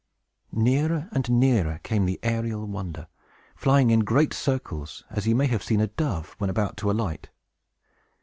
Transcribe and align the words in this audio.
Nearer 0.55 1.09
and 1.11 1.29
nearer 1.29 1.79
came 1.83 2.05
the 2.07 2.19
aerial 2.23 2.65
wonder, 2.65 3.05
flying 3.55 3.91
in 3.91 3.99
great 3.99 4.33
circles, 4.33 5.03
as 5.11 5.27
you 5.27 5.35
may 5.35 5.45
have 5.45 5.61
seen 5.61 5.79
a 5.79 5.85
dove 5.85 6.33
when 6.39 6.49
about 6.49 6.75
to 6.77 6.89
alight. 6.89 7.29